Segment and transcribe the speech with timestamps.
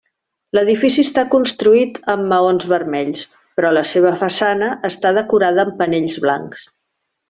[0.57, 3.27] L'edifici està construït amb maons vermells,
[3.61, 6.71] però la seva façana està decorada amb panells blancs.